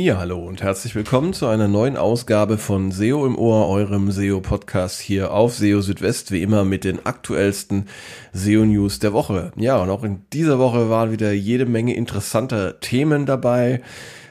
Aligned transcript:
Ja, 0.00 0.18
hallo 0.18 0.38
und 0.38 0.62
herzlich 0.62 0.94
willkommen 0.94 1.32
zu 1.32 1.48
einer 1.48 1.66
neuen 1.66 1.96
Ausgabe 1.96 2.56
von 2.56 2.92
SEO 2.92 3.26
im 3.26 3.36
Ohr, 3.36 3.68
eurem 3.68 4.12
SEO-Podcast 4.12 5.00
hier 5.00 5.32
auf 5.32 5.56
SEO 5.56 5.80
Südwest, 5.80 6.30
wie 6.30 6.40
immer 6.40 6.64
mit 6.64 6.84
den 6.84 7.04
aktuellsten 7.04 7.86
SEO-News 8.32 9.00
der 9.00 9.12
Woche. 9.12 9.50
Ja, 9.56 9.82
und 9.82 9.90
auch 9.90 10.04
in 10.04 10.22
dieser 10.32 10.60
Woche 10.60 10.88
waren 10.88 11.10
wieder 11.10 11.32
jede 11.32 11.66
Menge 11.66 11.96
interessanter 11.96 12.78
Themen 12.78 13.26
dabei. 13.26 13.82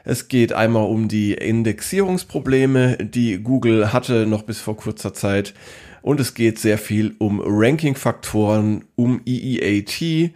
Es 0.06 0.30
geht 0.30 0.54
einmal 0.54 0.86
um 0.86 1.10
die 1.10 1.34
Indexierungsprobleme, 1.34 2.96
die 3.00 3.44
Google 3.44 3.92
hatte 3.92 4.26
noch 4.26 4.44
bis 4.44 4.62
vor 4.62 4.78
kurzer 4.78 5.14
Zeit. 5.14 5.54
Und 6.02 6.22
es 6.22 6.34
geht 6.34 6.60
sehr 6.60 6.78
viel 6.78 7.14
um 7.18 7.42
Ranking-Faktoren, 7.44 8.86
um 8.96 9.20
EEAT 9.26 10.32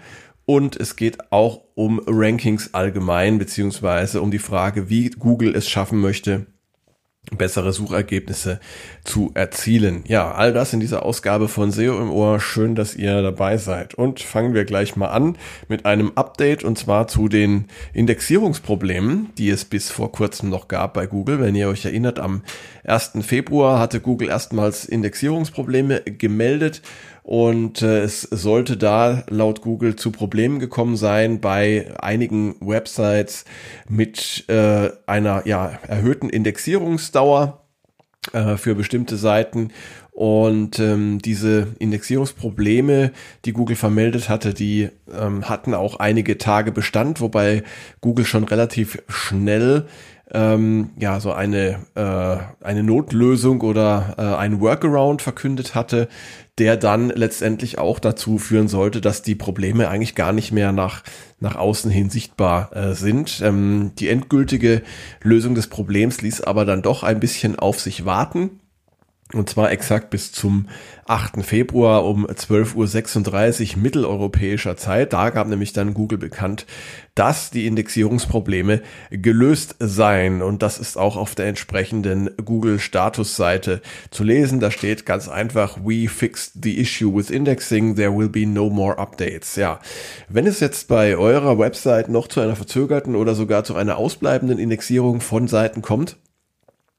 und 0.46 0.76
es 0.76 0.98
geht 0.98 1.32
auch 1.32 1.62
um 1.84 2.00
Rankings 2.06 2.76
allgemein, 2.76 3.40
beziehungsweise 3.40 4.22
um 4.22 4.30
die 4.30 4.38
Frage, 4.38 4.90
wie 4.90 5.10
Google 5.10 5.56
es 5.56 5.68
schaffen 5.68 6.00
möchte, 6.00 6.46
bessere 7.36 7.74
Suchergebnisse 7.74 8.60
zu 9.04 9.32
erzielen. 9.34 10.04
Ja, 10.06 10.32
all 10.32 10.54
das 10.54 10.74
in 10.74 10.80
dieser 10.80 11.04
Ausgabe 11.04 11.48
von 11.48 11.72
SEO 11.72 12.00
im 12.00 12.12
Ohr. 12.12 12.40
Schön, 12.40 12.76
dass 12.76 12.96
ihr 12.96 13.22
dabei 13.24 13.58
seid. 13.58 13.96
Und 13.96 14.20
fangen 14.20 14.54
wir 14.54 14.66
gleich 14.66 14.96
mal 14.96 15.10
an 15.10 15.38
mit 15.68 15.86
einem 15.86 16.12
Update 16.16 16.64
und 16.64 16.78
zwar 16.78 17.08
zu 17.08 17.28
den 17.28 17.66
Indexierungsproblemen, 17.94 19.30
die 19.38 19.50
es 19.50 19.66
bis 19.66 19.90
vor 19.90 20.12
kurzem 20.12 20.50
noch 20.50 20.68
gab 20.68 20.94
bei 20.94 21.08
Google. 21.08 21.40
Wenn 21.40 21.56
ihr 21.56 21.70
euch 21.70 21.86
erinnert, 21.86 22.20
am 22.20 22.44
1. 22.84 23.14
Februar 23.22 23.80
hatte 23.80 24.02
Google 24.02 24.30
erstmals 24.30 24.86
Indexierungsprobleme 24.86 26.02
gemeldet 26.02 26.82
und 27.24 27.82
äh, 27.82 28.02
es 28.02 28.22
sollte 28.22 28.78
da 28.78 29.24
laut 29.30 29.62
Google 29.62 29.96
zu 29.96 30.12
Problemen 30.12 30.60
gekommen 30.60 30.98
sein 30.98 31.40
bei 31.40 31.94
einigen 32.00 32.56
Websites 32.60 33.46
mit 33.88 34.46
äh, 34.48 34.90
einer 35.06 35.46
ja, 35.46 35.80
erhöhten 35.88 36.30
Indexierungsdauer 36.30 37.62
äh, 38.34 38.58
für 38.58 38.76
bestimmte 38.76 39.18
Seiten. 39.18 39.72
Und 40.12 40.78
ähm, 40.80 41.20
diese 41.20 41.68
Indexierungsprobleme, 41.80 43.12
die 43.46 43.54
Google 43.54 43.78
vermeldet 43.78 44.28
hatte, 44.28 44.54
die 44.54 44.90
ähm, 45.12 45.48
hatten 45.48 45.74
auch 45.74 45.96
einige 45.96 46.38
Tage 46.38 46.72
Bestand, 46.72 47.22
wobei 47.22 47.64
Google 48.02 48.26
schon 48.26 48.44
relativ 48.44 49.02
schnell 49.08 49.88
ähm, 50.34 50.92
ja 50.98 51.20
so 51.20 51.34
eine 51.34 51.80
äh, 51.96 52.66
eine 52.66 52.84
Notlösung 52.84 53.62
oder 53.62 54.16
äh, 54.18 54.22
ein 54.22 54.62
Workaround 54.62 55.22
verkündet 55.22 55.76
hatte, 55.76 56.08
der 56.58 56.78
dann 56.78 57.10
letztendlich 57.10 57.78
auch 57.80 58.00
dazu 58.00 58.38
führen 58.38 58.68
sollte, 58.68 59.02
dass 59.02 59.22
die 59.22 59.36
Probleme 59.36 59.90
eigentlich 59.90 60.16
gar 60.16 60.32
nicht 60.32 60.52
mehr 60.52 60.72
nach 60.72 61.04
nach 61.40 61.56
außen 61.56 61.92
hin 61.92 62.10
sichtbar 62.10 62.76
äh, 62.76 62.94
sind. 62.94 63.42
Ähm, 63.44 63.92
die 64.00 64.08
endgültige 64.08 64.84
Lösung 65.22 65.56
des 65.56 65.68
Problems 65.68 66.22
ließ 66.22 66.42
aber 66.42 66.64
dann 66.66 66.82
doch 66.82 67.04
ein 67.04 67.20
bisschen 67.20 67.60
auf 67.60 67.80
sich 67.80 68.06
warten. 68.06 68.61
Und 69.34 69.50
zwar 69.50 69.72
exakt 69.72 70.10
bis 70.10 70.32
zum 70.34 70.68
8. 71.06 71.44
Februar 71.46 72.06
um 72.06 72.26
12.36 72.28 73.76
Uhr 73.76 73.82
mitteleuropäischer 73.82 74.76
Zeit. 74.76 75.14
Da 75.14 75.30
gab 75.30 75.48
nämlich 75.48 75.72
dann 75.72 75.94
Google 75.94 76.18
bekannt, 76.18 76.66
dass 77.16 77.50
die 77.50 77.66
Indexierungsprobleme 77.66 78.82
gelöst 79.10 79.76
seien. 79.80 80.42
Und 80.42 80.62
das 80.64 80.80
ist 80.80 80.98
auch 80.98 81.16
auf 81.16 81.36
der 81.36 81.48
entsprechenden 81.48 82.30
Google 82.44 82.80
Statusseite 82.80 83.82
zu 84.10 84.24
lesen. 84.24 84.60
Da 84.60 84.70
steht 84.70 85.06
ganz 85.06 85.30
einfach, 85.30 85.78
we 85.84 86.10
fixed 86.10 86.64
the 86.64 86.80
issue 86.80 87.16
with 87.16 87.30
indexing. 87.30 87.96
There 87.96 88.16
will 88.18 88.30
be 88.30 88.46
no 88.46 88.70
more 88.70 88.98
updates. 88.98 89.56
Ja. 89.56 89.80
Wenn 90.28 90.46
es 90.46 90.60
jetzt 90.60 90.90
bei 90.90 91.16
eurer 91.16 91.58
Website 91.58 92.10
noch 92.10 92.28
zu 92.28 92.42
einer 92.42 92.56
verzögerten 92.58 93.16
oder 93.16 93.36
sogar 93.36 93.64
zu 93.64 93.76
einer 93.76 93.98
ausbleibenden 93.98 94.60
Indexierung 94.60 95.22
von 95.22 95.48
Seiten 95.48 95.82
kommt, 95.82 96.18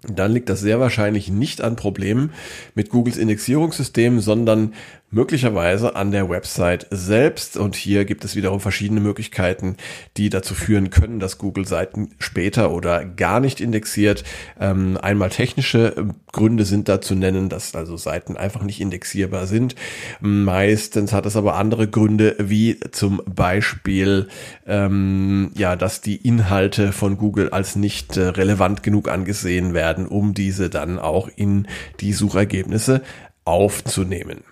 dann 0.09 0.33
liegt 0.33 0.49
das 0.49 0.61
sehr 0.61 0.81
wahrscheinlich 0.81 1.31
nicht 1.31 1.61
an 1.61 1.77
Problemen 1.77 2.33
mit 2.75 2.91
Googles 2.91 3.17
Indexierungssystem, 3.17 4.21
sondern 4.21 4.75
möglicherweise 5.13 5.95
an 5.95 6.11
der 6.11 6.29
Website 6.29 6.87
selbst. 6.91 7.57
Und 7.57 7.77
hier 7.77 8.05
gibt 8.05 8.25
es 8.25 8.35
wiederum 8.35 8.59
verschiedene 8.59 9.01
Möglichkeiten, 9.01 9.77
die 10.17 10.31
dazu 10.31 10.55
führen 10.55 10.91
können, 10.91 11.21
dass 11.21 11.39
Google 11.39 11.67
Seiten 11.69 12.11
später 12.19 12.73
oder 12.73 13.05
gar 13.05 13.39
nicht 13.39 13.61
indexiert. 13.61 14.25
Ähm, 14.59 14.99
einmal 15.01 15.29
technische 15.29 15.97
äh, 15.97 16.05
Gründe 16.33 16.65
sind 16.65 16.89
da 16.89 17.01
zu 17.01 17.15
nennen, 17.15 17.49
dass 17.49 17.75
also 17.75 17.97
Seiten 17.97 18.37
einfach 18.37 18.63
nicht 18.63 18.81
indexierbar 18.81 19.47
sind. 19.47 19.77
Meistens 20.21 21.13
hat 21.13 21.27
es 21.27 21.37
aber 21.37 21.57
andere 21.57 21.89
Gründe, 21.89 22.35
wie 22.39 22.81
zum 22.91 23.23
Beispiel, 23.27 24.29
ähm, 24.67 25.53
ja, 25.55 25.77
dass 25.77 26.01
die 26.01 26.17
Inhalte 26.17 26.93
von 26.93 27.19
Google 27.19 27.51
als 27.51 27.77
nicht 27.77 28.17
äh, 28.17 28.29
relevant 28.29 28.83
genug 28.83 29.09
angesehen 29.09 29.75
werden, 29.75 30.07
um 30.07 30.33
diese 30.33 30.71
dann 30.71 30.99
auch 30.99 31.29
in 31.37 31.69
die 32.01 32.15
Suchergebnisse 32.15 33.03
aufzunehmen. 33.45 34.45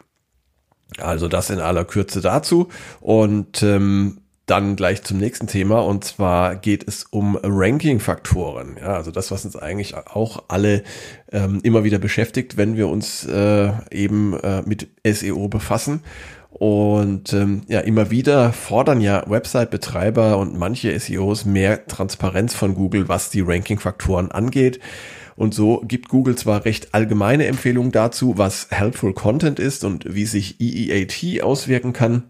Also 0.99 1.29
das 1.29 1.51
in 1.51 1.61
aller 1.61 1.85
Kürze 1.85 2.21
dazu. 2.21 2.69
Und 3.01 3.63
ähm, 3.63 4.19
dann 4.51 4.75
gleich 4.75 5.03
zum 5.05 5.19
nächsten 5.19 5.47
Thema 5.47 5.79
und 5.79 6.03
zwar 6.03 6.57
geht 6.57 6.87
es 6.89 7.05
um 7.05 7.39
Ranking-Faktoren. 7.41 8.79
Ja, 8.81 8.95
also 8.95 9.13
das, 9.13 9.31
was 9.31 9.45
uns 9.45 9.55
eigentlich 9.55 9.95
auch 9.95 10.45
alle 10.49 10.83
ähm, 11.31 11.61
immer 11.63 11.85
wieder 11.85 12.01
beschäftigt, 12.01 12.57
wenn 12.57 12.77
wir 12.77 12.89
uns 12.89 13.25
äh, 13.27 13.71
eben 13.93 14.35
äh, 14.41 14.63
mit 14.63 14.89
SEO 15.07 15.47
befassen. 15.47 16.03
Und 16.51 17.33
ähm, 17.33 17.63
ja, 17.69 17.81
immer 17.81 18.11
wieder 18.11 18.53
fordern 18.53 19.01
ja 19.01 19.25
Website-Betreiber 19.29 20.37
und 20.37 20.59
manche 20.59 20.99
SEOs 20.99 21.45
mehr 21.45 21.87
Transparenz 21.87 22.55
von 22.55 22.75
Google, 22.75 23.09
was 23.09 23.31
die 23.31 23.41
Ranking-Faktoren 23.41 24.31
angeht. 24.31 24.81
Und 25.37 25.55
so 25.55 25.83
gibt 25.87 26.09
Google 26.09 26.37
zwar 26.37 26.65
recht 26.65 26.93
allgemeine 26.93 27.47
Empfehlungen 27.47 27.93
dazu, 27.93 28.37
was 28.37 28.67
Helpful 28.71 29.15
Content 29.15 29.59
ist 29.59 29.85
und 29.85 30.13
wie 30.13 30.27
sich 30.27 30.61
EEAT 30.61 31.43
auswirken 31.43 31.93
kann. 31.93 32.25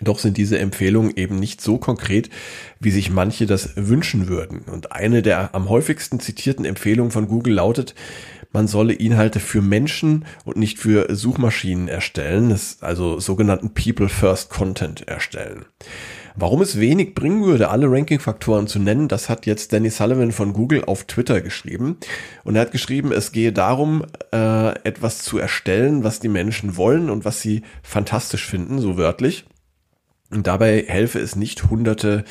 Doch 0.00 0.18
sind 0.18 0.36
diese 0.36 0.58
Empfehlungen 0.58 1.12
eben 1.16 1.36
nicht 1.36 1.60
so 1.60 1.78
konkret, 1.78 2.30
wie 2.80 2.90
sich 2.90 3.10
manche 3.10 3.46
das 3.46 3.70
wünschen 3.76 4.28
würden. 4.28 4.60
Und 4.60 4.92
eine 4.92 5.22
der 5.22 5.54
am 5.54 5.68
häufigsten 5.68 6.18
zitierten 6.18 6.64
Empfehlungen 6.64 7.12
von 7.12 7.28
Google 7.28 7.54
lautet, 7.54 7.94
man 8.52 8.68
solle 8.68 8.92
Inhalte 8.92 9.40
für 9.40 9.62
Menschen 9.62 10.26
und 10.44 10.56
nicht 10.56 10.78
für 10.78 11.14
Suchmaschinen 11.14 11.88
erstellen, 11.88 12.58
also 12.80 13.18
sogenannten 13.18 13.72
People 13.72 14.08
First 14.08 14.50
Content 14.50 15.08
erstellen. 15.08 15.64
Warum 16.34 16.62
es 16.62 16.80
wenig 16.80 17.14
bringen 17.14 17.44
würde, 17.44 17.68
alle 17.68 17.90
Ranking-Faktoren 17.90 18.66
zu 18.66 18.78
nennen, 18.78 19.08
das 19.08 19.28
hat 19.28 19.44
jetzt 19.44 19.72
Danny 19.72 19.90
Sullivan 19.90 20.32
von 20.32 20.54
Google 20.54 20.84
auf 20.84 21.04
Twitter 21.04 21.42
geschrieben. 21.42 21.98
Und 22.44 22.56
er 22.56 22.62
hat 22.62 22.72
geschrieben, 22.72 23.12
es 23.12 23.32
gehe 23.32 23.52
darum, 23.52 24.04
äh, 24.32 24.70
etwas 24.84 25.22
zu 25.22 25.38
erstellen, 25.38 26.04
was 26.04 26.20
die 26.20 26.28
Menschen 26.28 26.76
wollen 26.76 27.10
und 27.10 27.26
was 27.26 27.42
sie 27.42 27.62
fantastisch 27.82 28.46
finden, 28.46 28.78
so 28.78 28.96
wörtlich. 28.96 29.44
Und 30.32 30.46
dabei 30.46 30.84
helfe 30.86 31.18
es 31.18 31.36
nicht, 31.36 31.70
hunderte 31.70 32.24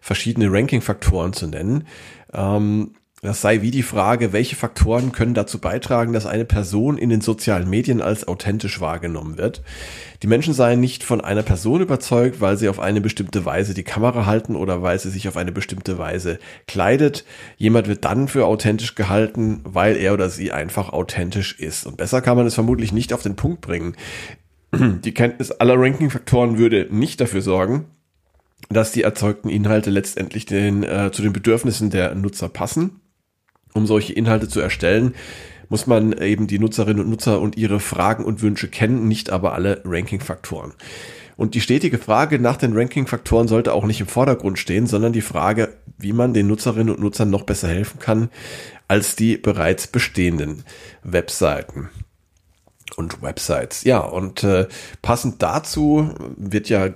verschiedene 0.00 0.52
Ranking-Faktoren 0.52 1.32
zu 1.32 1.46
nennen. 1.46 1.86
Ähm, 2.32 2.92
das 3.22 3.40
sei 3.40 3.62
wie 3.62 3.70
die 3.70 3.82
Frage, 3.82 4.34
welche 4.34 4.56
Faktoren 4.56 5.10
können 5.10 5.32
dazu 5.32 5.58
beitragen, 5.58 6.12
dass 6.12 6.26
eine 6.26 6.44
Person 6.44 6.98
in 6.98 7.08
den 7.08 7.22
sozialen 7.22 7.68
Medien 7.68 8.02
als 8.02 8.28
authentisch 8.28 8.80
wahrgenommen 8.80 9.38
wird. 9.38 9.62
Die 10.22 10.26
Menschen 10.26 10.52
seien 10.52 10.80
nicht 10.80 11.02
von 11.02 11.22
einer 11.22 11.42
Person 11.42 11.80
überzeugt, 11.80 12.42
weil 12.42 12.58
sie 12.58 12.68
auf 12.68 12.78
eine 12.78 13.00
bestimmte 13.00 13.46
Weise 13.46 13.72
die 13.72 13.84
Kamera 13.84 14.26
halten 14.26 14.54
oder 14.54 14.82
weil 14.82 14.98
sie 14.98 15.10
sich 15.10 15.28
auf 15.28 15.38
eine 15.38 15.50
bestimmte 15.50 15.96
Weise 15.96 16.38
kleidet. 16.68 17.24
Jemand 17.56 17.88
wird 17.88 18.04
dann 18.04 18.28
für 18.28 18.44
authentisch 18.44 18.94
gehalten, 18.94 19.60
weil 19.64 19.96
er 19.96 20.12
oder 20.12 20.28
sie 20.28 20.52
einfach 20.52 20.90
authentisch 20.90 21.58
ist. 21.58 21.86
Und 21.86 21.96
besser 21.96 22.20
kann 22.20 22.36
man 22.36 22.46
es 22.46 22.54
vermutlich 22.54 22.92
nicht 22.92 23.14
auf 23.14 23.22
den 23.22 23.34
Punkt 23.34 23.62
bringen. 23.62 23.96
Die 24.74 25.14
Kenntnis 25.14 25.50
aller 25.50 25.78
Ranking-Faktoren 25.78 26.58
würde 26.58 26.88
nicht 26.90 27.20
dafür 27.20 27.42
sorgen, 27.42 27.86
dass 28.68 28.92
die 28.92 29.02
erzeugten 29.02 29.48
Inhalte 29.48 29.90
letztendlich 29.90 30.46
den, 30.46 30.82
äh, 30.82 31.10
zu 31.12 31.22
den 31.22 31.32
Bedürfnissen 31.32 31.90
der 31.90 32.14
Nutzer 32.14 32.48
passen 32.48 33.00
um 33.76 33.86
solche 33.86 34.14
Inhalte 34.14 34.48
zu 34.48 34.60
erstellen, 34.60 35.14
muss 35.68 35.86
man 35.86 36.12
eben 36.12 36.46
die 36.46 36.58
Nutzerinnen 36.58 37.04
und 37.04 37.10
Nutzer 37.10 37.40
und 37.40 37.56
ihre 37.56 37.80
Fragen 37.80 38.24
und 38.24 38.42
Wünsche 38.42 38.68
kennen, 38.68 39.08
nicht 39.08 39.30
aber 39.30 39.52
alle 39.52 39.82
Ranking-Faktoren. 39.84 40.72
Und 41.36 41.54
die 41.54 41.60
stetige 41.60 41.98
Frage 41.98 42.38
nach 42.38 42.56
den 42.56 42.72
Ranking-Faktoren 42.72 43.46
sollte 43.46 43.74
auch 43.74 43.84
nicht 43.84 44.00
im 44.00 44.06
Vordergrund 44.06 44.58
stehen, 44.58 44.86
sondern 44.86 45.12
die 45.12 45.20
Frage, 45.20 45.76
wie 45.98 46.14
man 46.14 46.32
den 46.32 46.46
Nutzerinnen 46.46 46.94
und 46.94 47.02
Nutzern 47.02 47.30
noch 47.30 47.42
besser 47.42 47.68
helfen 47.68 47.98
kann 47.98 48.30
als 48.88 49.16
die 49.16 49.36
bereits 49.36 49.88
bestehenden 49.88 50.64
Webseiten 51.02 51.90
und 52.96 53.22
Websites. 53.22 53.84
Ja, 53.84 54.00
und 54.00 54.44
äh, 54.44 54.68
passend 55.02 55.42
dazu 55.42 56.10
wird 56.36 56.68
ja 56.68 56.90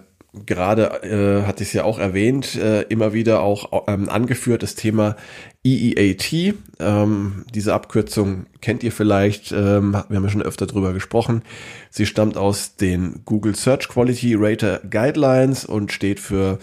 gerade 0.46 1.02
äh, 1.02 1.46
hatte 1.46 1.62
ich 1.62 1.70
es 1.70 1.72
ja 1.72 1.84
auch 1.84 1.98
erwähnt, 1.98 2.54
äh, 2.54 2.82
immer 2.82 3.12
wieder 3.12 3.40
auch 3.40 3.88
ähm, 3.88 4.08
angeführt, 4.08 4.62
das 4.62 4.75
Thema 4.75 5.16
EEAT. 5.64 6.54
Ähm, 6.78 7.44
diese 7.52 7.75
Abkürzung 7.75 8.46
kennt 8.60 8.82
ihr 8.82 8.92
vielleicht, 8.92 9.52
ähm, 9.52 9.92
wir 10.08 10.16
haben 10.16 10.25
ja 10.25 10.28
schon 10.28 10.42
öfter 10.42 10.66
drüber 10.66 10.92
gesprochen. 10.92 11.42
Sie 11.90 12.06
stammt 12.06 12.37
aus 12.37 12.76
den 12.76 13.22
Google 13.25 13.56
Search 13.56 13.88
Quality 13.88 14.37
Rater 14.38 14.81
Guidelines 14.88 15.64
und 15.64 15.92
steht 15.92 16.20
für 16.20 16.58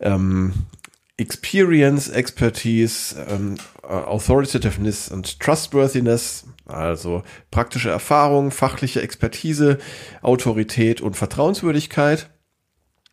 ähm, 0.00 0.52
Experience, 1.16 2.08
Expertise, 2.08 3.16
ähm, 3.28 3.56
Authoritativeness 3.88 5.10
und 5.10 5.40
Trustworthiness, 5.40 6.46
also 6.66 7.22
praktische 7.50 7.90
Erfahrung, 7.90 8.50
fachliche 8.50 9.02
Expertise, 9.02 9.78
Autorität 10.22 11.00
und 11.00 11.16
Vertrauenswürdigkeit. 11.16 12.30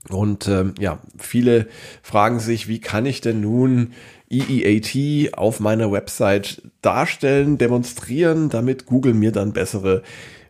Und 0.10 0.48
ähm, 0.48 0.74
ja, 0.80 1.00
viele 1.18 1.68
fragen 2.02 2.40
sich, 2.40 2.68
wie 2.68 2.80
kann 2.82 3.06
ich 3.06 3.22
denn 3.22 3.42
nun 3.42 3.94
EEAT 4.30 5.34
auf 5.34 5.60
meiner 5.60 5.92
Website 5.92 6.62
darstellen, 6.82 7.58
demonstrieren, 7.58 8.50
damit 8.50 8.86
Google 8.86 9.14
mir 9.14 9.32
dann 9.32 9.54
bessere 9.54 10.04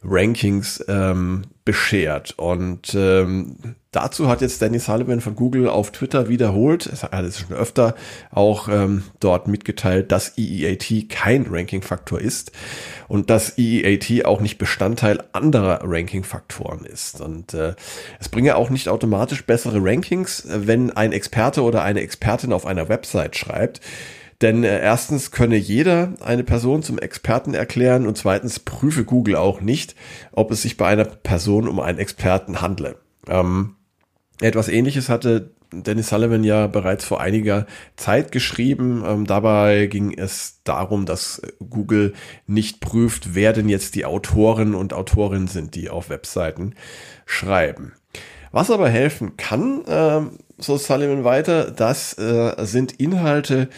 Rankings 0.04 0.84
ähm, 0.88 1.44
beschert. 1.66 2.34
Und 2.38 2.96
ähm, 2.96 3.76
dazu 3.94 4.28
hat 4.28 4.42
jetzt 4.42 4.62
Danny 4.62 4.80
Sullivan 4.80 5.22
von 5.22 5.36
Google 5.36 5.70
auf 5.70 5.92
Twitter 5.92 6.28
wiederholt, 6.28 6.90
er 7.02 7.18
hat 7.18 7.26
es 7.26 7.40
schon 7.40 7.56
öfter 7.56 7.96
auch 8.32 8.68
ähm, 8.68 9.04
dort 9.20 9.48
mitgeteilt, 9.48 10.12
dass 10.12 10.38
EEAT 10.38 11.10
kein 11.10 11.48
Ranking-Faktor 11.50 12.20
ist 12.20 12.52
und 13.08 13.30
dass 13.30 13.58
EEAT 13.58 14.26
auch 14.26 14.42
nicht 14.42 14.58
Bestandteil 14.58 15.24
anderer 15.32 15.82
Ranking-Faktoren 15.84 16.86
ist. 16.86 17.22
Und 17.22 17.54
äh, 17.54 17.76
es 18.20 18.30
bringe 18.30 18.56
auch 18.56 18.70
nicht 18.70 18.90
automatisch 18.90 19.46
bessere 19.46 19.80
Rankings, 19.82 20.44
wenn 20.48 20.92
ein 20.92 21.14
Experte 21.14 21.62
oder 21.62 21.84
eine 21.84 22.02
Expertin 22.02 22.52
auf 22.52 22.66
einer 22.66 22.90
Website 22.90 23.38
schreibt, 23.38 23.82
denn 24.42 24.64
äh, 24.64 24.82
erstens 24.82 25.32
könne 25.32 25.56
jeder 25.56 26.16
eine 26.20 26.44
Person 26.44 26.84
zum 26.84 27.00
Experten 27.00 27.54
erklären 27.54 28.06
und 28.06 28.18
zweitens 28.18 28.60
prüfe 28.60 29.06
Google 29.06 29.38
auch 29.38 29.62
nicht, 29.62 29.96
ob 30.32 30.52
es 30.52 30.64
sich 30.64 30.76
bei 30.76 30.88
einer 30.88 31.06
Person 31.06 31.68
um 31.68 31.80
einen 31.80 32.00
Experten 32.00 32.62
handle. 32.62 32.98
Ähm, 33.28 33.76
etwas 34.44 34.68
ähnliches 34.68 35.10
hatte 35.10 35.52
Dennis 35.72 36.10
Sullivan 36.10 36.44
ja 36.44 36.68
bereits 36.68 37.06
vor 37.06 37.20
einiger 37.20 37.66
Zeit 37.96 38.32
geschrieben. 38.32 39.04
Ähm, 39.06 39.26
dabei 39.26 39.88
ging 39.88 40.14
es 40.16 40.60
darum, 40.64 41.06
dass 41.06 41.42
Google 41.70 42.14
nicht 42.46 42.80
prüft, 42.80 43.34
wer 43.34 43.54
denn 43.54 43.70
jetzt 43.70 43.96
die 43.96 44.06
Autoren 44.06 44.76
und 44.76 44.94
Autorinnen 44.94 45.48
sind, 45.48 45.76
die 45.76 45.90
auf 45.90 46.10
Webseiten 46.10 46.76
schreiben. 47.26 47.94
Was 48.52 48.70
aber 48.70 48.90
helfen 48.90 49.36
kann, 49.38 49.84
äh, 49.86 50.22
so 50.60 50.78
Sullivan 50.78 51.24
weiter, 51.24 51.72
das 51.72 52.18
äh, 52.20 52.54
sind 52.66 52.92
Inhalte, 52.94 53.70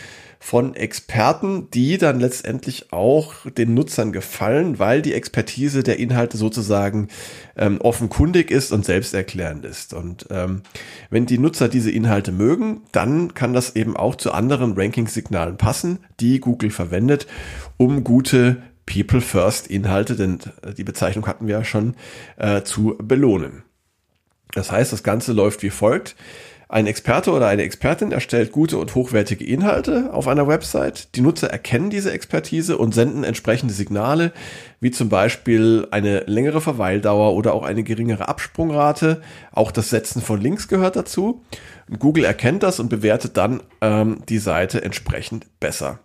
von 0.46 0.76
Experten, 0.76 1.72
die 1.72 1.98
dann 1.98 2.20
letztendlich 2.20 2.94
auch 2.94 3.34
den 3.58 3.74
Nutzern 3.74 4.12
gefallen, 4.12 4.78
weil 4.78 5.02
die 5.02 5.16
Expertise 5.16 5.82
der 5.82 5.98
Inhalte 5.98 6.38
sozusagen 6.38 7.08
ähm, 7.58 7.82
offenkundig 7.82 8.52
ist 8.52 8.72
und 8.72 8.86
selbsterklärend 8.86 9.66
ist. 9.66 9.96
Und 9.96 10.28
ähm, 10.30 10.62
wenn 11.10 11.26
die 11.26 11.40
Nutzer 11.40 11.68
diese 11.68 11.90
Inhalte 11.90 12.32
mögen, 12.32 12.82
dann 12.92 13.34
kann 13.34 13.54
das 13.54 13.76
eben 13.76 13.98
auch 13.98 14.14
zu 14.14 14.34
anderen 14.34 14.74
Ranking-Signalen 14.78 15.58
passen, 15.58 15.98
die 16.20 16.40
Google 16.40 16.70
verwendet, 16.70 17.26
um 17.78 18.04
gute 18.04 18.62
People 18.86 19.22
First 19.22 19.66
Inhalte, 19.66 20.16
denn 20.16 20.38
die 20.78 20.84
Bezeichnung 20.84 21.26
hatten 21.26 21.48
wir 21.48 21.58
ja 21.58 21.64
schon, 21.64 21.96
äh, 22.38 22.62
zu 22.62 22.96
belohnen. 23.02 23.64
Das 24.54 24.72
heißt, 24.72 24.94
das 24.94 25.02
Ganze 25.02 25.34
läuft 25.34 25.64
wie 25.64 25.72
folgt. 25.72 26.16
Ein 26.68 26.88
Experte 26.88 27.32
oder 27.32 27.48
eine 27.48 27.62
Expertin 27.62 28.12
erstellt 28.12 28.52
gute 28.52 28.80
und 28.80 28.96
hochwertige 28.96 29.46
Inhalte 29.46 30.12
auf 30.12 30.28
einer 30.28 30.48
Website. 30.48 31.16
Die 31.16 31.22
Nutzer 31.22 31.50
erkennen 31.52 31.92
diese 31.92 32.12
Expertise 32.12 32.78
und 32.78 32.94
senden 32.94 33.24
entsprechende 33.24 33.74
Signale, 33.74 34.34
wie 34.80 34.90
zum 34.90 35.10
Beispiel 35.10 35.88
eine 35.92 36.22
längere 36.22 36.62
Verweildauer 36.62 37.34
oder 37.34 37.54
auch 37.54 37.64
eine 37.64 37.84
geringere 37.84 38.28
Absprungrate. 38.28 39.22
Auch 39.52 39.72
das 39.72 39.92
Setzen 39.92 40.24
von 40.24 40.42
Links 40.42 40.68
gehört 40.68 40.96
dazu. 40.96 41.44
Google 42.00 42.26
erkennt 42.26 42.64
das 42.64 42.80
und 42.80 42.90
bewertet 42.90 43.38
dann 43.38 43.62
ähm, 43.82 44.24
die 44.28 44.40
Seite 44.40 44.82
entsprechend 44.82 45.46
besser. 45.60 46.00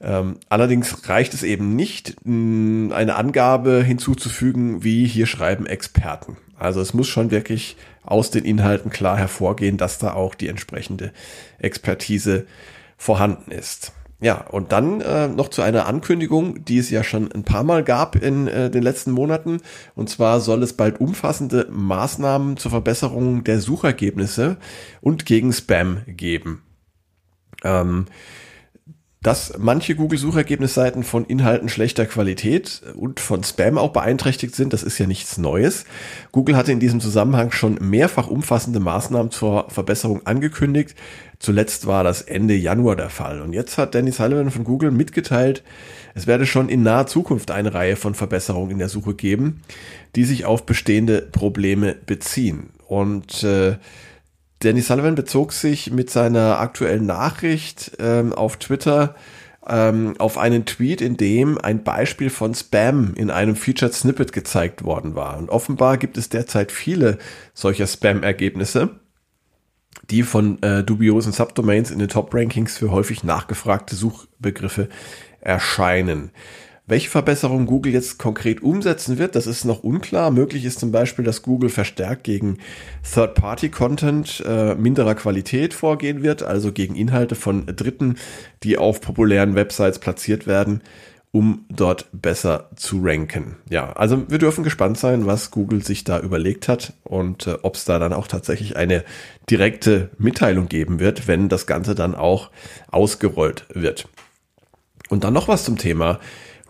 Ähm, 0.00 0.36
allerdings 0.48 1.08
reicht 1.08 1.34
es 1.34 1.42
eben 1.42 1.76
nicht, 1.76 2.16
eine 2.24 3.16
Angabe 3.16 3.82
hinzuzufügen, 3.82 4.84
wie 4.84 5.06
hier 5.06 5.26
schreiben 5.26 5.66
Experten. 5.66 6.36
Also 6.58 6.80
es 6.80 6.94
muss 6.94 7.08
schon 7.08 7.30
wirklich 7.30 7.76
aus 8.04 8.30
den 8.30 8.44
Inhalten 8.44 8.90
klar 8.90 9.16
hervorgehen, 9.16 9.76
dass 9.76 9.98
da 9.98 10.12
auch 10.12 10.34
die 10.34 10.48
entsprechende 10.48 11.12
Expertise 11.58 12.46
vorhanden 12.96 13.50
ist. 13.50 13.92
Ja, 14.20 14.40
und 14.40 14.72
dann 14.72 15.00
äh, 15.00 15.28
noch 15.28 15.48
zu 15.48 15.60
einer 15.60 15.86
Ankündigung, 15.86 16.64
die 16.64 16.78
es 16.78 16.88
ja 16.88 17.04
schon 17.04 17.30
ein 17.32 17.44
paar 17.44 17.64
Mal 17.64 17.84
gab 17.84 18.16
in 18.16 18.46
äh, 18.46 18.70
den 18.70 18.82
letzten 18.82 19.10
Monaten. 19.10 19.60
Und 19.94 20.08
zwar 20.08 20.40
soll 20.40 20.62
es 20.62 20.72
bald 20.72 21.00
umfassende 21.00 21.66
Maßnahmen 21.70 22.56
zur 22.56 22.70
Verbesserung 22.70 23.44
der 23.44 23.60
Suchergebnisse 23.60 24.56
und 25.02 25.26
gegen 25.26 25.52
Spam 25.52 26.02
geben. 26.06 26.62
Ähm, 27.64 28.06
dass 29.24 29.54
manche 29.58 29.94
Google-Suchergebnisseiten 29.94 31.02
von 31.02 31.24
Inhalten 31.24 31.70
schlechter 31.70 32.04
Qualität 32.04 32.82
und 32.94 33.20
von 33.20 33.42
Spam 33.42 33.78
auch 33.78 33.90
beeinträchtigt 33.90 34.54
sind, 34.54 34.74
das 34.74 34.82
ist 34.82 34.98
ja 34.98 35.06
nichts 35.06 35.38
Neues. 35.38 35.86
Google 36.30 36.58
hatte 36.58 36.72
in 36.72 36.78
diesem 36.78 37.00
Zusammenhang 37.00 37.50
schon 37.50 37.78
mehrfach 37.80 38.28
umfassende 38.28 38.80
Maßnahmen 38.80 39.32
zur 39.32 39.70
Verbesserung 39.70 40.26
angekündigt. 40.26 40.94
Zuletzt 41.38 41.86
war 41.86 42.04
das 42.04 42.20
Ende 42.20 42.54
Januar 42.54 42.96
der 42.96 43.08
Fall. 43.08 43.40
Und 43.40 43.54
jetzt 43.54 43.78
hat 43.78 43.94
Danny 43.94 44.12
Sullivan 44.12 44.50
von 44.50 44.62
Google 44.62 44.90
mitgeteilt, 44.90 45.62
es 46.14 46.26
werde 46.26 46.44
schon 46.44 46.68
in 46.68 46.82
naher 46.82 47.06
Zukunft 47.06 47.50
eine 47.50 47.72
Reihe 47.72 47.96
von 47.96 48.14
Verbesserungen 48.14 48.72
in 48.72 48.78
der 48.78 48.90
Suche 48.90 49.14
geben, 49.14 49.62
die 50.16 50.24
sich 50.24 50.44
auf 50.44 50.66
bestehende 50.66 51.22
Probleme 51.22 51.94
beziehen. 51.94 52.68
Und 52.86 53.42
äh, 53.42 53.76
Danny 54.64 54.80
Sullivan 54.80 55.14
bezog 55.14 55.52
sich 55.52 55.90
mit 55.90 56.10
seiner 56.10 56.58
aktuellen 56.58 57.04
Nachricht 57.04 57.92
ähm, 57.98 58.32
auf 58.32 58.56
Twitter 58.56 59.14
ähm, 59.66 60.14
auf 60.18 60.38
einen 60.38 60.64
Tweet, 60.64 61.00
in 61.00 61.16
dem 61.16 61.58
ein 61.58 61.84
Beispiel 61.84 62.30
von 62.30 62.54
Spam 62.54 63.12
in 63.14 63.30
einem 63.30 63.56
Featured 63.56 63.92
Snippet 63.92 64.32
gezeigt 64.32 64.84
worden 64.84 65.14
war. 65.14 65.36
Und 65.38 65.50
offenbar 65.50 65.98
gibt 65.98 66.16
es 66.16 66.28
derzeit 66.28 66.72
viele 66.72 67.18
solcher 67.52 67.86
Spam-Ergebnisse, 67.86 69.00
die 70.10 70.22
von 70.22 70.62
äh, 70.62 70.82
dubiosen 70.82 71.32
Subdomains 71.32 71.90
in 71.90 71.98
den 71.98 72.08
Top-Rankings 72.08 72.78
für 72.78 72.90
häufig 72.90 73.24
nachgefragte 73.24 73.96
Suchbegriffe 73.96 74.88
erscheinen. 75.40 76.30
Welche 76.86 77.08
Verbesserungen 77.08 77.64
Google 77.64 77.94
jetzt 77.94 78.18
konkret 78.18 78.62
umsetzen 78.62 79.16
wird, 79.16 79.36
das 79.36 79.46
ist 79.46 79.64
noch 79.64 79.82
unklar. 79.82 80.30
Möglich 80.30 80.66
ist 80.66 80.80
zum 80.80 80.92
Beispiel, 80.92 81.24
dass 81.24 81.40
Google 81.40 81.70
verstärkt 81.70 82.24
gegen 82.24 82.58
Third-Party-Content 83.10 84.44
äh, 84.46 84.74
minderer 84.74 85.14
Qualität 85.14 85.72
vorgehen 85.72 86.22
wird, 86.22 86.42
also 86.42 86.72
gegen 86.72 86.94
Inhalte 86.94 87.36
von 87.36 87.64
Dritten, 87.64 88.16
die 88.64 88.76
auf 88.76 89.00
populären 89.00 89.54
Websites 89.54 89.98
platziert 89.98 90.46
werden, 90.46 90.82
um 91.32 91.64
dort 91.70 92.06
besser 92.12 92.68
zu 92.76 93.00
ranken. 93.02 93.56
Ja, 93.70 93.94
also 93.94 94.30
wir 94.30 94.38
dürfen 94.38 94.62
gespannt 94.62 94.98
sein, 94.98 95.24
was 95.24 95.50
Google 95.50 95.82
sich 95.82 96.04
da 96.04 96.20
überlegt 96.20 96.68
hat 96.68 96.92
und 97.02 97.46
äh, 97.46 97.56
ob 97.62 97.76
es 97.76 97.86
da 97.86 97.98
dann 97.98 98.12
auch 98.12 98.28
tatsächlich 98.28 98.76
eine 98.76 99.04
direkte 99.48 100.10
Mitteilung 100.18 100.68
geben 100.68 101.00
wird, 101.00 101.28
wenn 101.28 101.48
das 101.48 101.66
Ganze 101.66 101.94
dann 101.94 102.14
auch 102.14 102.50
ausgerollt 102.90 103.64
wird. 103.72 104.06
Und 105.08 105.24
dann 105.24 105.32
noch 105.32 105.48
was 105.48 105.64
zum 105.64 105.78
Thema 105.78 106.20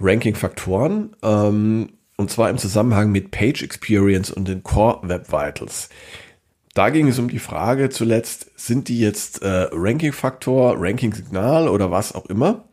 Ranking-Faktoren, 0.00 1.16
ähm, 1.22 1.90
und 2.16 2.30
zwar 2.30 2.50
im 2.50 2.58
Zusammenhang 2.58 3.10
mit 3.10 3.30
Page 3.30 3.62
Experience 3.62 4.30
und 4.30 4.48
den 4.48 4.62
Core 4.62 5.00
Web 5.08 5.32
Vitals. 5.32 5.88
Da 6.74 6.90
ging 6.90 7.06
es 7.06 7.18
um 7.20 7.28
die 7.28 7.38
Frage 7.38 7.88
zuletzt, 7.88 8.50
sind 8.56 8.88
die 8.88 8.98
jetzt 8.98 9.42
äh, 9.42 9.68
Ranking-Faktor, 9.70 10.76
Ranking-Signal 10.78 11.68
oder 11.68 11.90
was 11.90 12.14
auch 12.14 12.26
immer? 12.26 12.64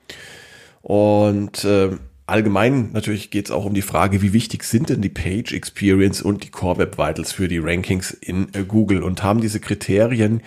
Und 0.82 1.63
äh, 1.63 1.92
allgemein 2.25 2.92
natürlich 2.94 3.30
geht 3.30 3.46
es 3.46 3.51
auch 3.51 3.66
um 3.66 3.75
die 3.75 3.84
Frage, 3.84 4.24
wie 4.24 4.34
wichtig 4.34 4.63
sind 4.63 4.90
denn 4.90 5.01
die 5.01 5.10
Page 5.10 5.54
Experience 5.54 6.22
und 6.22 6.44
die 6.44 6.50
Core 6.50 6.80
Web 6.80 6.98
Vitals 6.98 7.32
für 7.32 7.48
die 7.48 7.60
Rankings 7.60 8.12
in 8.12 8.48
äh, 8.54 8.63
Google 8.63 9.04
und 9.04 9.22
haben 9.22 9.42
diese 9.42 9.60
Kriterien 9.60 10.42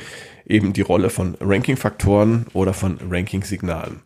eben 0.47 0.73
die 0.73 0.83
Rolle 0.83 1.11
von 1.11 1.37
Ranking-Faktoren 1.41 2.47
oder 2.55 2.75
von 2.75 2.99
Ranking-Signalen. 3.09 4.01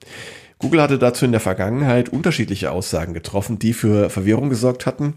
Google 0.58 0.82
hatte 0.82 0.98
dazu 0.98 1.24
in 1.24 1.32
der 1.32 1.40
Vergangenheit 1.40 2.08
unterschiedliche 2.08 2.70
Aussagen 2.72 3.14
getroffen, 3.14 3.58
die 3.58 3.72
für 3.72 4.10
Verwirrung 4.10 4.50
gesorgt 4.50 4.86
hatten. 4.86 5.14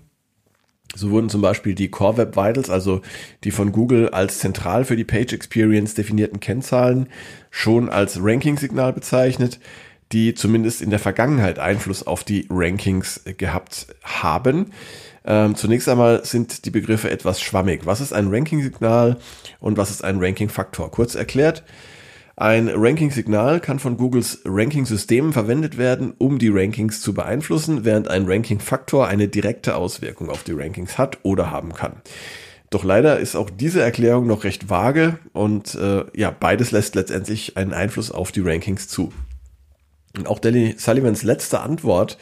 So 0.93 1.10
wurden 1.12 1.29
zum 1.29 1.41
Beispiel 1.41 1.74
die 1.74 1.89
Core 1.89 2.17
Web 2.17 2.36
Vitals, 2.36 2.69
also 2.69 3.01
die 3.43 3.51
von 3.51 3.71
Google 3.71 4.10
als 4.10 4.39
zentral 4.39 4.83
für 4.83 4.98
die 4.98 5.05
Page 5.05 5.33
Experience 5.33 5.93
definierten 5.93 6.39
Kennzahlen, 6.39 7.07
schon 7.50 7.89
als 7.89 8.19
Ranking-Signal 8.21 8.91
bezeichnet, 8.93 9.60
die 10.12 10.33
zumindest 10.33 10.81
in 10.81 10.89
der 10.89 11.00
Vergangenheit 11.00 11.60
Einfluss 11.60 12.05
auf 12.05 12.25
die 12.25 12.45
Rankings 12.50 13.21
gehabt 13.38 13.88
haben. 14.03 14.71
Ähm, 15.24 15.55
zunächst 15.55 15.88
einmal 15.88 16.25
sind 16.25 16.65
die 16.65 16.71
Begriffe 16.71 17.10
etwas 17.10 17.41
schwammig. 17.41 17.86
Was 17.86 18.01
ist 18.01 18.12
ein 18.12 18.27
Ranking-Signal 18.27 19.17
und 19.60 19.77
was 19.77 19.91
ist 19.91 20.03
ein 20.03 20.19
Ranking-Faktor? 20.19 20.91
Kurz 20.91 21.15
erklärt, 21.15 21.63
ein 22.35 22.69
Ranking-Signal 22.69 23.59
kann 23.59 23.79
von 23.79 23.97
Googles 23.97 24.41
Ranking-Systemen 24.45 25.33
verwendet 25.33 25.77
werden, 25.77 26.13
um 26.17 26.39
die 26.39 26.50
Rankings 26.50 27.01
zu 27.01 27.13
beeinflussen, 27.13 27.85
während 27.85 28.07
ein 28.07 28.25
Ranking-Faktor 28.25 29.07
eine 29.07 29.27
direkte 29.27 29.75
Auswirkung 29.75 30.29
auf 30.29 30.43
die 30.43 30.53
Rankings 30.53 30.97
hat 30.97 31.19
oder 31.23 31.51
haben 31.51 31.73
kann. 31.73 32.01
Doch 32.69 32.85
leider 32.85 33.19
ist 33.19 33.35
auch 33.35 33.50
diese 33.50 33.81
Erklärung 33.81 34.27
noch 34.27 34.45
recht 34.45 34.69
vage 34.69 35.19
und 35.33 35.75
äh, 35.75 36.05
ja, 36.15 36.31
beides 36.31 36.71
lässt 36.71 36.95
letztendlich 36.95 37.57
einen 37.57 37.73
Einfluss 37.73 38.11
auf 38.11 38.31
die 38.31 38.39
Rankings 38.39 38.88
zu. 38.88 39.11
Und 40.18 40.27
auch 40.27 40.39
Danny 40.39 40.75
Sullivans 40.77 41.24
letzte 41.24 41.62
Antwort, 41.62 42.18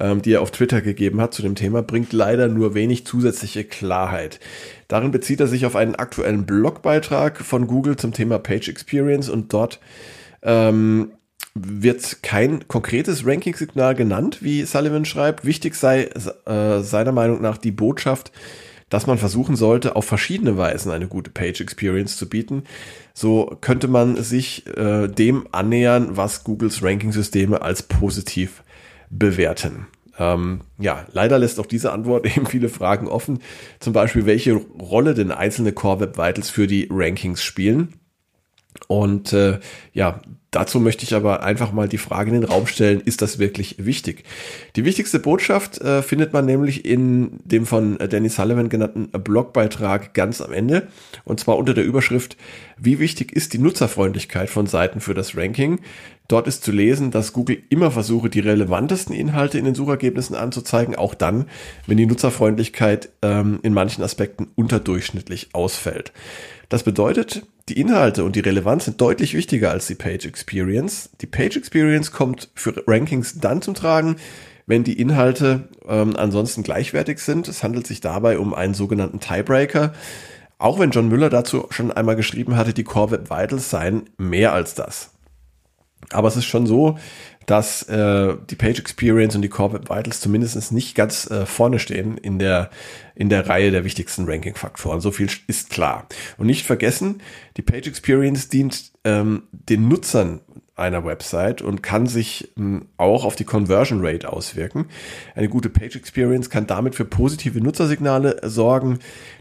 ähm, 0.00 0.22
die 0.22 0.32
er 0.32 0.42
auf 0.42 0.50
Twitter 0.50 0.80
gegeben 0.80 1.20
hat 1.20 1.34
zu 1.34 1.42
dem 1.42 1.54
Thema, 1.54 1.82
bringt 1.82 2.12
leider 2.12 2.48
nur 2.48 2.74
wenig 2.74 3.06
zusätzliche 3.06 3.64
Klarheit. 3.64 4.40
Darin 4.88 5.10
bezieht 5.10 5.40
er 5.40 5.46
sich 5.46 5.66
auf 5.66 5.76
einen 5.76 5.94
aktuellen 5.94 6.46
Blogbeitrag 6.46 7.40
von 7.40 7.66
Google 7.66 7.96
zum 7.96 8.12
Thema 8.12 8.38
Page 8.38 8.68
Experience 8.68 9.28
und 9.28 9.52
dort 9.52 9.78
ähm, 10.42 11.12
wird 11.54 12.22
kein 12.22 12.66
konkretes 12.66 13.26
Ranking-Signal 13.26 13.94
genannt, 13.94 14.38
wie 14.40 14.64
Sullivan 14.64 15.04
schreibt. 15.04 15.44
Wichtig 15.44 15.74
sei 15.74 16.10
äh, 16.46 16.80
seiner 16.80 17.12
Meinung 17.12 17.40
nach 17.42 17.58
die 17.58 17.70
Botschaft, 17.70 18.32
dass 18.88 19.06
man 19.06 19.18
versuchen 19.18 19.56
sollte, 19.56 19.96
auf 19.96 20.04
verschiedene 20.04 20.56
Weisen 20.56 20.92
eine 20.92 21.08
gute 21.08 21.30
Page 21.30 21.60
Experience 21.60 22.16
zu 22.16 22.28
bieten. 22.28 22.64
So 23.12 23.56
könnte 23.60 23.88
man 23.88 24.22
sich 24.22 24.66
äh, 24.76 25.08
dem 25.08 25.46
annähern, 25.52 26.16
was 26.16 26.44
Googles 26.44 26.82
Ranking-Systeme 26.82 27.62
als 27.62 27.82
positiv 27.82 28.62
bewerten. 29.10 29.86
Ähm, 30.18 30.60
ja, 30.78 31.06
leider 31.12 31.38
lässt 31.38 31.58
auch 31.58 31.66
diese 31.66 31.92
Antwort 31.92 32.26
eben 32.36 32.46
viele 32.46 32.68
Fragen 32.68 33.08
offen. 33.08 33.40
Zum 33.80 33.92
Beispiel, 33.92 34.26
welche 34.26 34.54
Rolle 34.54 35.14
denn 35.14 35.32
einzelne 35.32 35.72
Core 35.72 36.00
Web 36.00 36.18
Vitals 36.18 36.50
für 36.50 36.66
die 36.66 36.88
Rankings 36.90 37.42
spielen. 37.42 37.94
Und 38.88 39.32
äh, 39.32 39.60
ja, 39.92 40.20
dazu 40.50 40.80
möchte 40.80 41.04
ich 41.04 41.14
aber 41.14 41.42
einfach 41.42 41.72
mal 41.72 41.88
die 41.88 41.98
Frage 41.98 42.30
in 42.30 42.40
den 42.40 42.48
Raum 42.48 42.66
stellen, 42.66 43.00
ist 43.00 43.22
das 43.22 43.38
wirklich 43.38 43.76
wichtig? 43.78 44.24
Die 44.76 44.84
wichtigste 44.84 45.18
Botschaft 45.18 45.80
äh, 45.80 46.02
findet 46.02 46.32
man 46.32 46.44
nämlich 46.44 46.84
in 46.84 47.40
dem 47.44 47.66
von 47.66 47.98
Danny 47.98 48.28
Sullivan 48.28 48.68
genannten 48.68 49.08
Blogbeitrag 49.10 50.12
ganz 50.14 50.40
am 50.40 50.52
Ende. 50.52 50.88
Und 51.24 51.40
zwar 51.40 51.56
unter 51.56 51.74
der 51.74 51.84
Überschrift, 51.84 52.36
wie 52.76 52.98
wichtig 52.98 53.32
ist 53.32 53.52
die 53.52 53.58
Nutzerfreundlichkeit 53.58 54.50
von 54.50 54.66
Seiten 54.66 55.00
für 55.00 55.14
das 55.14 55.36
Ranking? 55.36 55.80
Dort 56.26 56.46
ist 56.46 56.64
zu 56.64 56.72
lesen, 56.72 57.10
dass 57.10 57.34
Google 57.34 57.62
immer 57.68 57.90
versuche, 57.90 58.30
die 58.30 58.40
relevantesten 58.40 59.14
Inhalte 59.14 59.58
in 59.58 59.66
den 59.66 59.74
Suchergebnissen 59.74 60.34
anzuzeigen, 60.34 60.94
auch 60.96 61.14
dann, 61.14 61.46
wenn 61.86 61.98
die 61.98 62.06
Nutzerfreundlichkeit 62.06 63.10
ähm, 63.20 63.60
in 63.62 63.74
manchen 63.74 64.02
Aspekten 64.02 64.48
unterdurchschnittlich 64.54 65.50
ausfällt. 65.52 66.12
Das 66.74 66.82
bedeutet, 66.82 67.46
die 67.68 67.78
Inhalte 67.78 68.24
und 68.24 68.34
die 68.34 68.40
Relevanz 68.40 68.86
sind 68.86 69.00
deutlich 69.00 69.34
wichtiger 69.34 69.70
als 69.70 69.86
die 69.86 69.94
Page 69.94 70.26
Experience. 70.26 71.08
Die 71.20 71.28
Page 71.28 71.56
Experience 71.56 72.10
kommt 72.10 72.50
für 72.56 72.82
Rankings 72.88 73.38
dann 73.38 73.62
zum 73.62 73.74
Tragen, 73.74 74.16
wenn 74.66 74.82
die 74.82 74.98
Inhalte 74.98 75.68
ähm, 75.86 76.16
ansonsten 76.16 76.64
gleichwertig 76.64 77.20
sind. 77.20 77.46
Es 77.46 77.62
handelt 77.62 77.86
sich 77.86 78.00
dabei 78.00 78.40
um 78.40 78.54
einen 78.54 78.74
sogenannten 78.74 79.20
Tiebreaker. 79.20 79.92
Auch 80.58 80.80
wenn 80.80 80.90
John 80.90 81.06
Müller 81.06 81.30
dazu 81.30 81.68
schon 81.70 81.92
einmal 81.92 82.16
geschrieben 82.16 82.56
hatte, 82.56 82.74
die 82.74 82.82
Core 82.82 83.12
Web 83.12 83.30
Vitals 83.30 83.70
seien 83.70 84.10
mehr 84.18 84.52
als 84.52 84.74
das. 84.74 85.12
Aber 86.10 86.26
es 86.26 86.34
ist 86.34 86.46
schon 86.46 86.66
so, 86.66 86.98
dass 87.46 87.82
äh, 87.84 88.34
die 88.50 88.56
Page 88.56 88.78
Experience 88.78 89.34
und 89.36 89.42
die 89.42 89.50
Web 89.50 89.88
Vitals 89.90 90.20
zumindest 90.20 90.72
nicht 90.72 90.94
ganz 90.94 91.30
äh, 91.30 91.46
vorne 91.46 91.78
stehen 91.78 92.16
in 92.16 92.38
der, 92.38 92.70
in 93.14 93.28
der 93.28 93.48
Reihe 93.48 93.70
der 93.70 93.84
wichtigsten 93.84 94.24
Ranking-Faktoren. 94.24 95.00
So 95.00 95.10
viel 95.10 95.28
ist 95.46 95.70
klar. 95.70 96.06
Und 96.38 96.46
nicht 96.46 96.66
vergessen, 96.66 97.20
die 97.56 97.62
Page 97.62 97.86
Experience 97.86 98.48
dient 98.48 98.92
ähm, 99.04 99.44
den 99.52 99.88
Nutzern 99.88 100.40
einer 100.76 101.04
Website 101.04 101.62
und 101.62 101.82
kann 101.82 102.06
sich 102.06 102.52
ähm, 102.56 102.86
auch 102.96 103.24
auf 103.24 103.36
die 103.36 103.44
Conversion 103.44 104.04
Rate 104.04 104.32
auswirken. 104.32 104.86
Eine 105.34 105.48
gute 105.48 105.70
Page 105.70 105.96
Experience 105.96 106.50
kann 106.50 106.66
damit 106.66 106.94
für 106.94 107.04
positive 107.04 107.60
Nutzersignale 107.60 108.40
sorgen, 108.42 108.98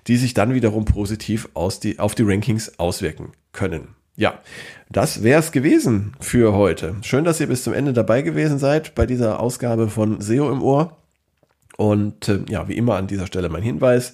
die 0.07 0.17
sich 0.17 0.33
dann 0.33 0.53
wiederum 0.53 0.85
positiv 0.85 1.49
aus 1.53 1.79
die, 1.79 1.99
auf 1.99 2.13
die 2.13 2.23
Rankings 2.23 2.77
auswirken 2.77 3.31
können. 3.51 3.95
Ja, 4.15 4.39
das 4.91 5.23
wäre 5.23 5.39
es 5.39 5.51
gewesen 5.51 6.13
für 6.19 6.53
heute. 6.53 6.95
Schön, 7.01 7.25
dass 7.25 7.39
ihr 7.39 7.47
bis 7.47 7.63
zum 7.63 7.73
Ende 7.73 7.93
dabei 7.93 8.21
gewesen 8.21 8.59
seid 8.59 8.93
bei 8.93 9.07
dieser 9.07 9.39
Ausgabe 9.39 9.87
von 9.87 10.21
SEO 10.21 10.51
im 10.51 10.61
Ohr. 10.61 10.97
Und 11.77 12.29
äh, 12.29 12.41
ja, 12.47 12.67
wie 12.67 12.77
immer 12.77 12.95
an 12.95 13.07
dieser 13.07 13.25
Stelle 13.25 13.49
mein 13.49 13.63
Hinweis. 13.63 14.13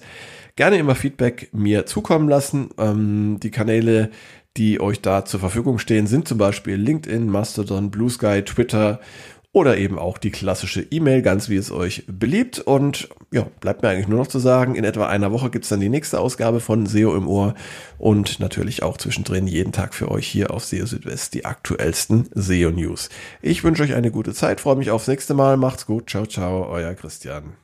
Gerne 0.56 0.78
immer 0.78 0.94
Feedback 0.94 1.50
mir 1.52 1.84
zukommen 1.84 2.30
lassen. 2.30 2.70
Ähm, 2.78 3.38
die 3.42 3.50
Kanäle, 3.50 4.10
die 4.56 4.80
euch 4.80 5.02
da 5.02 5.26
zur 5.26 5.40
Verfügung 5.40 5.78
stehen, 5.78 6.06
sind 6.06 6.26
zum 6.26 6.38
Beispiel 6.38 6.76
LinkedIn, 6.76 7.26
Mastodon, 7.26 7.90
Blue 7.90 8.08
Sky, 8.08 8.42
Twitter 8.42 9.00
oder 9.52 9.78
eben 9.78 9.98
auch 9.98 10.18
die 10.18 10.30
klassische 10.30 10.82
E-Mail, 10.82 11.22
ganz 11.22 11.48
wie 11.48 11.56
es 11.56 11.72
euch 11.72 12.04
beliebt. 12.06 12.60
Und 12.60 13.08
ja, 13.32 13.46
bleibt 13.60 13.82
mir 13.82 13.88
eigentlich 13.88 14.08
nur 14.08 14.18
noch 14.18 14.28
zu 14.28 14.38
sagen, 14.38 14.76
in 14.76 14.84
etwa 14.84 15.08
einer 15.08 15.32
Woche 15.32 15.50
gibt's 15.50 15.68
dann 15.68 15.80
die 15.80 15.88
nächste 15.88 16.20
Ausgabe 16.20 16.60
von 16.60 16.86
SEO 16.86 17.16
im 17.16 17.26
Ohr 17.26 17.54
und 17.98 18.38
natürlich 18.38 18.82
auch 18.82 18.96
zwischendrin 18.96 19.46
jeden 19.46 19.72
Tag 19.72 19.94
für 19.94 20.10
euch 20.10 20.28
hier 20.28 20.52
auf 20.52 20.64
SEO 20.64 20.86
Südwest 20.86 21.34
die 21.34 21.44
aktuellsten 21.44 22.28
SEO 22.34 22.70
News. 22.70 23.08
Ich 23.42 23.64
wünsche 23.64 23.82
euch 23.82 23.94
eine 23.94 24.10
gute 24.10 24.34
Zeit, 24.34 24.60
freue 24.60 24.76
mich 24.76 24.90
aufs 24.90 25.08
nächste 25.08 25.34
Mal, 25.34 25.56
macht's 25.56 25.86
gut, 25.86 26.08
ciao, 26.10 26.26
ciao, 26.26 26.68
euer 26.68 26.94
Christian. 26.94 27.54